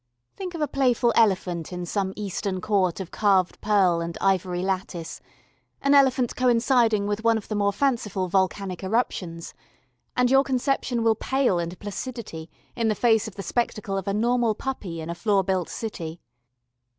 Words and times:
Think 0.35 0.55
of 0.55 0.61
a 0.61 0.67
playful 0.67 1.13
elephant 1.15 1.71
in 1.71 1.85
some 1.85 2.11
Eastern 2.15 2.59
court 2.59 2.99
of 2.99 3.11
carved 3.11 3.61
pearl 3.61 4.01
and 4.01 4.17
ivory 4.19 4.63
lattice; 4.63 5.21
an 5.79 5.93
elephant 5.93 6.35
co 6.35 6.47
inciding 6.47 7.05
with 7.05 7.23
one 7.23 7.37
of 7.37 7.47
the 7.47 7.53
more 7.55 7.71
fanciful 7.71 8.27
volcanic 8.27 8.83
eruptions, 8.83 9.53
and 10.17 10.31
your 10.31 10.43
conception 10.43 11.03
will 11.03 11.13
pale 11.13 11.59
into 11.59 11.77
placidity 11.77 12.49
in 12.75 12.87
the 12.87 12.95
face 12.95 13.27
of 13.27 13.35
the 13.35 13.43
spectacle 13.43 13.95
of 13.95 14.07
a 14.07 14.13
normal 14.15 14.55
puppy 14.55 15.01
in 15.01 15.09
a 15.11 15.13
floor 15.13 15.43
built 15.43 15.69
city. 15.69 16.19